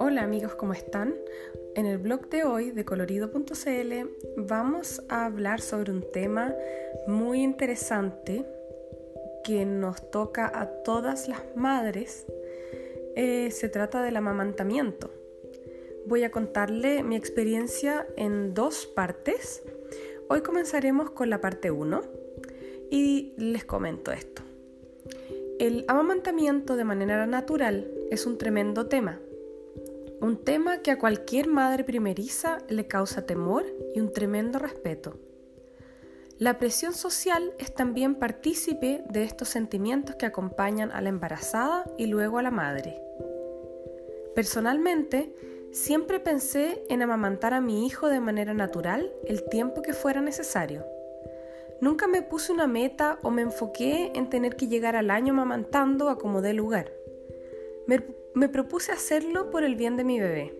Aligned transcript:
Hola 0.00 0.22
amigos, 0.22 0.54
¿cómo 0.54 0.72
están? 0.72 1.14
En 1.74 1.84
el 1.84 1.98
blog 1.98 2.30
de 2.30 2.44
hoy 2.44 2.70
de 2.70 2.84
colorido.cl 2.86 3.92
vamos 4.38 5.02
a 5.10 5.26
hablar 5.26 5.60
sobre 5.60 5.92
un 5.92 6.02
tema 6.12 6.54
muy 7.06 7.42
interesante 7.42 8.46
que 9.44 9.66
nos 9.66 10.10
toca 10.10 10.50
a 10.54 10.82
todas 10.82 11.28
las 11.28 11.42
madres. 11.54 12.24
Eh, 13.14 13.50
se 13.50 13.68
trata 13.68 14.02
del 14.02 14.16
amamantamiento. 14.16 15.10
Voy 16.06 16.22
a 16.24 16.30
contarle 16.30 17.02
mi 17.02 17.16
experiencia 17.16 18.06
en 18.16 18.54
dos 18.54 18.86
partes. 18.86 19.62
Hoy 20.28 20.40
comenzaremos 20.40 21.10
con 21.10 21.28
la 21.28 21.40
parte 21.40 21.70
1 21.70 22.00
y 22.90 23.34
les 23.36 23.64
comento 23.64 24.10
esto. 24.10 24.42
El 25.58 25.84
amamantamiento 25.88 26.76
de 26.76 26.84
manera 26.84 27.26
natural 27.26 27.90
es 28.10 28.26
un 28.26 28.38
tremendo 28.38 28.86
tema 28.86 29.20
un 30.24 30.42
tema 30.42 30.78
que 30.78 30.90
a 30.90 30.98
cualquier 30.98 31.48
madre 31.48 31.84
primeriza 31.84 32.58
le 32.68 32.86
causa 32.86 33.26
temor 33.26 33.66
y 33.94 34.00
un 34.00 34.10
tremendo 34.10 34.58
respeto. 34.58 35.18
La 36.38 36.58
presión 36.58 36.94
social 36.94 37.52
es 37.58 37.74
también 37.74 38.14
partícipe 38.14 39.04
de 39.08 39.22
estos 39.22 39.48
sentimientos 39.48 40.16
que 40.16 40.24
acompañan 40.24 40.90
a 40.92 41.02
la 41.02 41.10
embarazada 41.10 41.84
y 41.98 42.06
luego 42.06 42.38
a 42.38 42.42
la 42.42 42.50
madre. 42.50 43.00
Personalmente, 44.34 45.34
siempre 45.72 46.20
pensé 46.20 46.82
en 46.88 47.02
amamantar 47.02 47.52
a 47.52 47.60
mi 47.60 47.86
hijo 47.86 48.08
de 48.08 48.20
manera 48.20 48.54
natural 48.54 49.12
el 49.26 49.44
tiempo 49.48 49.82
que 49.82 49.92
fuera 49.92 50.22
necesario. 50.22 50.86
Nunca 51.84 52.06
me 52.06 52.22
puse 52.22 52.50
una 52.50 52.66
meta 52.66 53.18
o 53.22 53.30
me 53.30 53.42
enfoqué 53.42 54.10
en 54.14 54.30
tener 54.30 54.56
que 54.56 54.68
llegar 54.68 54.96
al 54.96 55.10
año 55.10 55.34
amamantando 55.34 56.08
a 56.08 56.18
como 56.18 56.40
dé 56.40 56.54
lugar. 56.54 56.90
Me 57.86 58.02
me 58.34 58.48
propuse 58.48 58.90
hacerlo 58.90 59.50
por 59.50 59.62
el 59.62 59.76
bien 59.76 59.96
de 59.96 60.04
mi 60.04 60.18
bebé. 60.18 60.52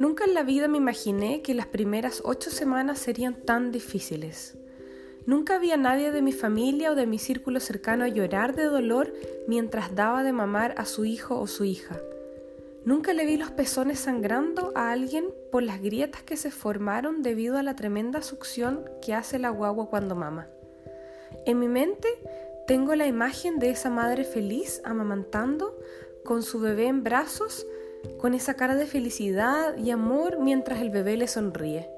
Nunca 0.00 0.24
en 0.24 0.34
la 0.34 0.42
vida 0.42 0.66
me 0.66 0.78
imaginé 0.78 1.42
que 1.42 1.54
las 1.54 1.66
primeras 1.66 2.22
ocho 2.24 2.50
semanas 2.50 2.98
serían 2.98 3.34
tan 3.44 3.70
difíciles. 3.70 4.56
Nunca 5.26 5.56
había 5.56 5.76
nadie 5.76 6.10
de 6.10 6.22
mi 6.22 6.32
familia 6.32 6.90
o 6.90 6.94
de 6.94 7.06
mi 7.06 7.18
círculo 7.18 7.60
cercano 7.60 8.04
a 8.04 8.08
llorar 8.08 8.56
de 8.56 8.64
dolor 8.64 9.12
mientras 9.46 9.94
daba 9.94 10.24
de 10.24 10.32
mamar 10.32 10.74
a 10.76 10.86
su 10.86 11.04
hijo 11.04 11.38
o 11.38 11.46
su 11.46 11.64
hija. 11.64 12.00
Nunca 12.88 13.12
le 13.12 13.26
vi 13.26 13.36
los 13.36 13.50
pezones 13.50 14.00
sangrando 14.00 14.72
a 14.74 14.92
alguien 14.92 15.26
por 15.52 15.62
las 15.62 15.82
grietas 15.82 16.22
que 16.22 16.38
se 16.38 16.50
formaron 16.50 17.22
debido 17.22 17.58
a 17.58 17.62
la 17.62 17.76
tremenda 17.76 18.22
succión 18.22 18.82
que 19.02 19.12
hace 19.12 19.38
la 19.38 19.50
guagua 19.50 19.90
cuando 19.90 20.14
mama. 20.14 20.48
En 21.44 21.58
mi 21.58 21.68
mente 21.68 22.08
tengo 22.66 22.94
la 22.94 23.06
imagen 23.06 23.58
de 23.58 23.68
esa 23.68 23.90
madre 23.90 24.24
feliz 24.24 24.80
amamantando 24.86 25.78
con 26.24 26.42
su 26.42 26.60
bebé 26.60 26.86
en 26.86 27.04
brazos, 27.04 27.66
con 28.16 28.32
esa 28.32 28.54
cara 28.54 28.74
de 28.74 28.86
felicidad 28.86 29.76
y 29.76 29.90
amor 29.90 30.38
mientras 30.38 30.80
el 30.80 30.88
bebé 30.88 31.18
le 31.18 31.28
sonríe. 31.28 31.90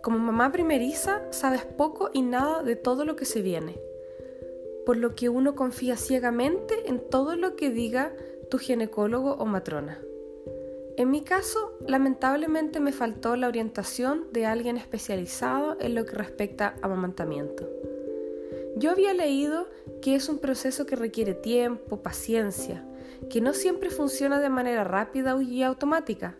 Como 0.00 0.20
mamá 0.20 0.52
primeriza, 0.52 1.22
sabes 1.30 1.64
poco 1.64 2.10
y 2.12 2.22
nada 2.22 2.62
de 2.62 2.76
todo 2.76 3.04
lo 3.04 3.16
que 3.16 3.24
se 3.24 3.42
viene, 3.42 3.80
por 4.86 4.96
lo 4.96 5.16
que 5.16 5.28
uno 5.28 5.56
confía 5.56 5.96
ciegamente 5.96 6.88
en 6.88 7.00
todo 7.00 7.34
lo 7.34 7.56
que 7.56 7.70
diga 7.70 8.12
tu 8.50 8.58
ginecólogo 8.58 9.34
o 9.34 9.46
matrona. 9.46 9.98
En 10.96 11.10
mi 11.10 11.22
caso, 11.22 11.78
lamentablemente 11.86 12.80
me 12.80 12.92
faltó 12.92 13.36
la 13.36 13.46
orientación 13.46 14.26
de 14.32 14.46
alguien 14.46 14.76
especializado 14.76 15.76
en 15.80 15.94
lo 15.94 16.04
que 16.04 16.16
respecta 16.16 16.74
a 16.82 16.86
amamantamiento. 16.86 17.68
Yo 18.76 18.90
había 18.90 19.14
leído 19.14 19.68
que 20.02 20.14
es 20.14 20.28
un 20.28 20.38
proceso 20.38 20.86
que 20.86 20.96
requiere 20.96 21.34
tiempo, 21.34 22.02
paciencia, 22.02 22.84
que 23.30 23.40
no 23.40 23.52
siempre 23.52 23.90
funciona 23.90 24.40
de 24.40 24.48
manera 24.48 24.84
rápida 24.84 25.40
y 25.40 25.62
automática, 25.62 26.36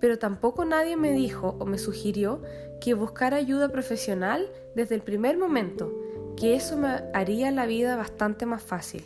pero 0.00 0.18
tampoco 0.18 0.64
nadie 0.64 0.96
me 0.96 1.12
dijo 1.12 1.56
o 1.58 1.66
me 1.66 1.78
sugirió 1.78 2.40
que 2.80 2.94
buscara 2.94 3.36
ayuda 3.36 3.68
profesional 3.68 4.50
desde 4.74 4.94
el 4.94 5.02
primer 5.02 5.36
momento, 5.36 5.92
que 6.36 6.54
eso 6.54 6.76
me 6.76 6.88
haría 7.12 7.50
la 7.50 7.66
vida 7.66 7.96
bastante 7.96 8.46
más 8.46 8.62
fácil. 8.62 9.04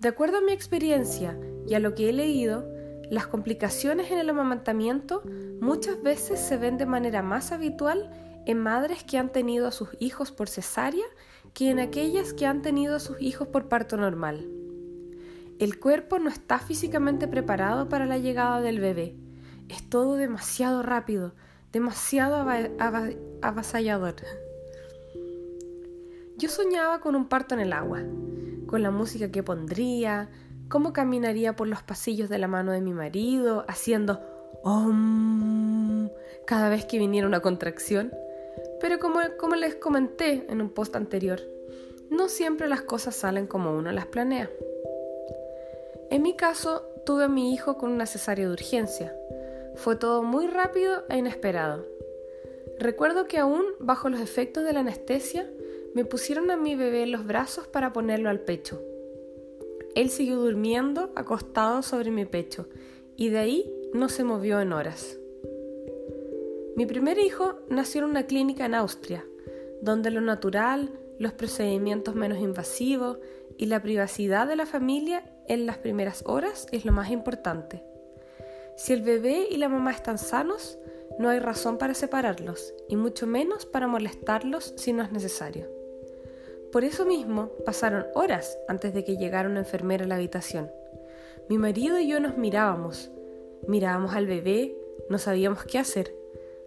De 0.00 0.08
acuerdo 0.08 0.38
a 0.38 0.40
mi 0.42 0.52
experiencia 0.52 1.38
y 1.66 1.74
a 1.74 1.80
lo 1.80 1.94
que 1.94 2.08
he 2.08 2.12
leído, 2.12 2.68
las 3.10 3.26
complicaciones 3.26 4.10
en 4.10 4.18
el 4.18 4.28
amamantamiento 4.28 5.22
muchas 5.60 6.02
veces 6.02 6.40
se 6.40 6.56
ven 6.56 6.76
de 6.76 6.86
manera 6.86 7.22
más 7.22 7.52
habitual 7.52 8.10
en 8.46 8.58
madres 8.58 9.04
que 9.04 9.18
han 9.18 9.30
tenido 9.30 9.66
a 9.66 9.72
sus 9.72 9.90
hijos 10.00 10.32
por 10.32 10.48
cesárea 10.48 11.04
que 11.54 11.70
en 11.70 11.78
aquellas 11.78 12.34
que 12.34 12.46
han 12.46 12.62
tenido 12.62 12.96
a 12.96 13.00
sus 13.00 13.20
hijos 13.20 13.48
por 13.48 13.68
parto 13.68 13.96
normal. 13.96 14.46
El 15.58 15.78
cuerpo 15.78 16.18
no 16.18 16.28
está 16.28 16.58
físicamente 16.58 17.28
preparado 17.28 17.88
para 17.88 18.04
la 18.04 18.18
llegada 18.18 18.60
del 18.60 18.78
bebé. 18.78 19.16
Es 19.68 19.88
todo 19.88 20.16
demasiado 20.16 20.82
rápido, 20.82 21.32
demasiado 21.72 22.46
avasallador. 23.40 24.16
Yo 26.36 26.50
soñaba 26.50 27.00
con 27.00 27.16
un 27.16 27.28
parto 27.28 27.54
en 27.54 27.60
el 27.60 27.72
agua, 27.72 28.02
con 28.66 28.82
la 28.82 28.90
música 28.90 29.30
que 29.30 29.42
pondría, 29.42 30.28
cómo 30.68 30.92
caminaría 30.92 31.54
por 31.54 31.68
los 31.68 31.82
pasillos 31.82 32.28
de 32.28 32.38
la 32.38 32.48
mano 32.48 32.72
de 32.72 32.80
mi 32.80 32.92
marido, 32.92 33.64
haciendo 33.68 34.20
om 34.62 36.08
cada 36.46 36.68
vez 36.68 36.84
que 36.84 36.98
viniera 36.98 37.26
una 37.26 37.40
contracción. 37.40 38.12
Pero 38.80 38.98
como, 38.98 39.20
como 39.38 39.54
les 39.54 39.74
comenté 39.74 40.46
en 40.48 40.60
un 40.60 40.70
post 40.70 40.96
anterior, 40.96 41.40
no 42.10 42.28
siempre 42.28 42.68
las 42.68 42.82
cosas 42.82 43.14
salen 43.16 43.46
como 43.46 43.76
uno 43.76 43.92
las 43.92 44.06
planea. 44.06 44.50
En 46.10 46.22
mi 46.22 46.36
caso, 46.36 46.88
tuve 47.04 47.24
a 47.24 47.28
mi 47.28 47.52
hijo 47.52 47.76
con 47.76 47.90
una 47.90 48.06
cesárea 48.06 48.46
de 48.46 48.52
urgencia. 48.52 49.14
Fue 49.74 49.96
todo 49.96 50.22
muy 50.22 50.46
rápido 50.46 51.04
e 51.08 51.18
inesperado. 51.18 51.84
Recuerdo 52.78 53.26
que 53.26 53.38
aún 53.38 53.64
bajo 53.80 54.08
los 54.08 54.20
efectos 54.20 54.64
de 54.64 54.72
la 54.72 54.80
anestesia, 54.80 55.50
me 55.96 56.04
pusieron 56.04 56.50
a 56.50 56.58
mi 56.58 56.76
bebé 56.76 57.04
en 57.04 57.10
los 57.10 57.24
brazos 57.24 57.68
para 57.68 57.94
ponerlo 57.94 58.28
al 58.28 58.40
pecho. 58.40 58.82
Él 59.94 60.10
siguió 60.10 60.36
durmiendo 60.36 61.10
acostado 61.16 61.80
sobre 61.80 62.10
mi 62.10 62.26
pecho 62.26 62.68
y 63.16 63.30
de 63.30 63.38
ahí 63.38 63.74
no 63.94 64.10
se 64.10 64.22
movió 64.22 64.60
en 64.60 64.74
horas. 64.74 65.18
Mi 66.76 66.84
primer 66.84 67.18
hijo 67.18 67.60
nació 67.70 68.02
en 68.02 68.10
una 68.10 68.26
clínica 68.26 68.66
en 68.66 68.74
Austria, 68.74 69.24
donde 69.80 70.10
lo 70.10 70.20
natural, 70.20 70.92
los 71.18 71.32
procedimientos 71.32 72.14
menos 72.14 72.40
invasivos 72.40 73.16
y 73.56 73.64
la 73.64 73.80
privacidad 73.80 74.46
de 74.46 74.56
la 74.56 74.66
familia 74.66 75.24
en 75.48 75.64
las 75.64 75.78
primeras 75.78 76.24
horas 76.26 76.66
es 76.72 76.84
lo 76.84 76.92
más 76.92 77.10
importante. 77.10 77.82
Si 78.76 78.92
el 78.92 79.00
bebé 79.00 79.46
y 79.50 79.56
la 79.56 79.70
mamá 79.70 79.92
están 79.92 80.18
sanos, 80.18 80.78
no 81.18 81.30
hay 81.30 81.38
razón 81.38 81.78
para 81.78 81.94
separarlos 81.94 82.74
y 82.86 82.96
mucho 82.96 83.26
menos 83.26 83.64
para 83.64 83.86
molestarlos 83.86 84.74
si 84.76 84.92
no 84.92 85.02
es 85.02 85.10
necesario. 85.10 85.74
Por 86.72 86.84
eso 86.84 87.04
mismo 87.06 87.50
pasaron 87.64 88.06
horas 88.14 88.58
antes 88.68 88.92
de 88.94 89.04
que 89.04 89.16
llegara 89.16 89.48
una 89.48 89.60
enfermera 89.60 90.04
a 90.04 90.08
la 90.08 90.16
habitación. 90.16 90.70
Mi 91.48 91.58
marido 91.58 91.98
y 91.98 92.08
yo 92.08 92.20
nos 92.20 92.36
mirábamos, 92.36 93.10
mirábamos 93.66 94.14
al 94.14 94.26
bebé, 94.26 94.76
no 95.08 95.18
sabíamos 95.18 95.64
qué 95.64 95.78
hacer 95.78 96.12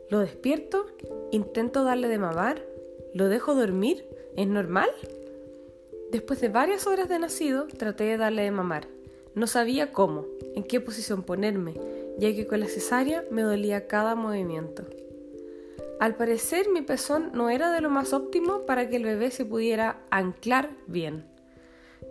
lo 0.09 0.19
despierto, 0.19 0.87
intento 1.31 1.83
darle 1.83 2.07
de 2.07 2.17
mamar, 2.17 2.63
lo 3.13 3.29
dejo 3.29 3.53
dormir, 3.53 4.05
¿es 4.35 4.47
normal? 4.47 4.89
Después 6.11 6.41
de 6.41 6.49
varias 6.49 6.87
horas 6.87 7.07
de 7.07 7.19
nacido, 7.19 7.67
traté 7.67 8.05
de 8.05 8.17
darle 8.17 8.41
de 8.41 8.51
mamar. 8.51 8.87
No 9.35 9.45
sabía 9.45 9.91
cómo, 9.91 10.25
en 10.55 10.63
qué 10.63 10.81
posición 10.81 11.21
ponerme, 11.21 11.75
ya 12.17 12.33
que 12.33 12.47
con 12.47 12.59
la 12.59 12.65
cesárea 12.65 13.23
me 13.29 13.43
dolía 13.43 13.87
cada 13.87 14.15
movimiento. 14.15 14.83
Al 15.99 16.15
parecer 16.15 16.69
mi 16.69 16.81
pezón 16.81 17.31
no 17.33 17.49
era 17.49 17.71
de 17.71 17.81
lo 17.81 17.89
más 17.89 18.13
óptimo 18.13 18.65
para 18.65 18.87
que 18.87 18.95
el 18.95 19.03
bebé 19.03 19.31
se 19.31 19.45
pudiera 19.45 19.97
anclar 20.09 20.69
bien. 20.87 21.25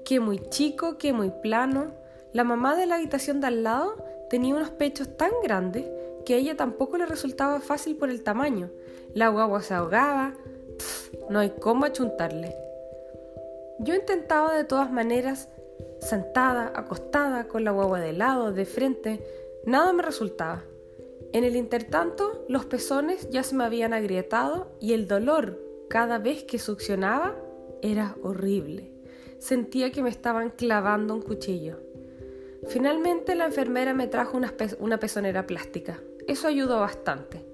Que 0.05 0.21
muy 0.21 0.39
chico, 0.51 0.99
que 0.99 1.15
muy 1.15 1.31
plano. 1.43 1.93
La 2.35 2.45
mamá 2.45 2.77
de 2.77 2.85
la 2.85 2.97
habitación 2.97 3.41
de 3.41 3.47
al 3.47 3.62
lado 3.62 3.97
tenía 4.29 4.55
unos 4.55 4.71
pechos 4.71 5.17
tan 5.17 5.31
grandes 5.43 5.87
que 6.27 6.35
a 6.35 6.37
ella 6.37 6.55
tampoco 6.55 6.99
le 6.99 7.07
resultaba 7.07 7.61
fácil 7.61 7.97
por 7.97 8.11
el 8.11 8.23
tamaño. 8.23 8.69
La 9.15 9.29
guagua 9.29 9.62
se 9.62 9.73
ahogaba, 9.73 10.35
no 11.31 11.39
hay 11.39 11.55
cómo 11.59 11.87
achuntarle. 11.87 12.55
Yo 13.79 13.95
intentaba 13.95 14.55
de 14.55 14.65
todas 14.65 14.93
maneras, 14.93 15.49
sentada, 16.01 16.73
acostada, 16.75 17.49
con 17.49 17.65
la 17.65 17.71
guagua 17.71 18.01
de 18.01 18.12
lado, 18.12 18.53
de 18.53 18.67
frente, 18.67 19.25
nada 19.65 19.95
me 19.95 20.03
resultaba. 20.03 20.62
En 21.33 21.45
el 21.45 21.57
intertanto, 21.57 22.45
los 22.49 22.65
pezones 22.65 23.29
ya 23.31 23.43
se 23.43 23.55
me 23.55 23.65
habían 23.65 23.93
agrietado 23.93 24.73
y 24.81 24.95
el 24.95 25.07
dolor 25.07 25.61
cada 25.89 26.19
vez 26.19 26.45
que 26.45 26.59
succionaba 26.59 27.37
era 27.83 28.17
horrible. 28.23 28.93
Sentía 29.39 29.93
que 29.93 30.03
me 30.03 30.11
estaban 30.11 30.51
clavando 30.51 31.15
un 31.15 31.23
cuchillo. 31.23 31.81
Finalmente 32.67 33.35
la 33.35 33.47
enfermera 33.47 33.95
me 33.95 34.07
trajo 34.07 34.37
una, 34.37 34.55
una 34.81 34.99
pezonera 34.99 35.47
plástica. 35.47 36.01
Eso 36.27 36.49
ayudó 36.49 36.81
bastante. 36.81 37.45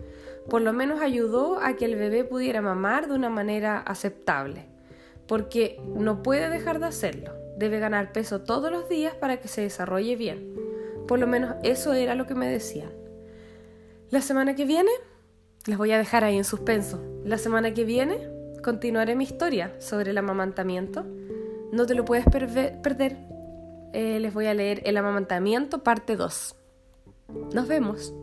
Por 0.49 0.63
lo 0.63 0.73
menos 0.73 1.01
ayudó 1.01 1.59
a 1.59 1.75
que 1.75 1.85
el 1.85 1.97
bebé 1.97 2.25
pudiera 2.25 2.63
mamar 2.63 3.09
de 3.09 3.15
una 3.15 3.31
manera 3.31 3.79
aceptable. 3.79 4.67
porque 5.27 5.81
no 5.97 6.23
puede 6.23 6.51
dejar 6.51 6.81
de 6.81 6.87
hacerlo. 6.87 7.33
Debe 7.57 7.79
ganar 7.79 8.13
peso 8.13 8.43
todos 8.43 8.71
los 8.71 8.89
días 8.89 9.15
para 9.15 9.39
que 9.39 9.49
se 9.49 9.63
desarrolle 9.63 10.17
bien. 10.17 10.55
Por 11.09 11.19
lo 11.19 11.27
menos 11.27 11.55
eso 11.63 11.95
era 11.95 12.15
lo 12.15 12.27
que 12.27 12.35
me 12.35 12.47
decían. 12.49 12.91
La 14.15 14.21
semana 14.21 14.55
que 14.55 14.65
viene, 14.65 14.93
les 15.67 15.77
voy 15.77 15.91
a 15.91 15.99
dejar 15.99 16.23
ahí 16.23 16.37
en 16.37 16.45
suspenso. 16.45 17.03
La 17.25 17.37
semana 17.37 17.75
que 17.75 17.83
viene 17.83 18.17
continuaré 18.63 19.17
mi 19.17 19.25
historia 19.25 19.75
sobre 19.81 20.13
el 20.13 20.19
amamantamiento. 20.19 21.05
No 21.73 21.85
te 21.85 21.97
lo 21.97 22.05
puedes 22.05 22.25
perder. 22.25 23.17
Eh, 23.93 24.21
les 24.21 24.33
voy 24.33 24.47
a 24.47 24.55
leer 24.55 24.83
El 24.85 24.99
amamantamiento 24.99 25.83
parte 25.83 26.15
2. 26.15 26.55
Nos 27.55 27.67
vemos. 27.67 28.15